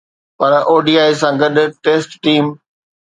پر 0.37 0.53
ODI 0.75 0.95
سان 1.21 1.33
گڏ، 1.41 1.55
test 1.83 2.11
team 2.23 2.45